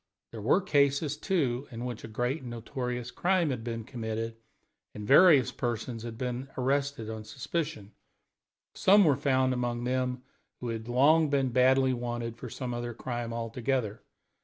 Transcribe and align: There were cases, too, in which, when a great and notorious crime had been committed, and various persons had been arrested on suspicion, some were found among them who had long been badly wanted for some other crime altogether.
There 0.31 0.41
were 0.41 0.61
cases, 0.61 1.15
too, 1.15 1.67
in 1.69 1.85
which, 1.85 2.01
when 2.01 2.09
a 2.09 2.13
great 2.15 2.41
and 2.41 2.49
notorious 2.49 3.11
crime 3.11 3.51
had 3.51 3.63
been 3.63 3.83
committed, 3.83 4.35
and 4.95 5.05
various 5.07 5.51
persons 5.51 6.01
had 6.01 6.17
been 6.17 6.47
arrested 6.57 7.07
on 7.07 7.23
suspicion, 7.23 7.91
some 8.73 9.05
were 9.05 9.15
found 9.15 9.53
among 9.53 9.83
them 9.83 10.23
who 10.59 10.69
had 10.69 10.87
long 10.89 11.29
been 11.29 11.49
badly 11.49 11.93
wanted 11.93 12.35
for 12.35 12.49
some 12.49 12.73
other 12.73 12.95
crime 12.95 13.31
altogether. 13.31 14.01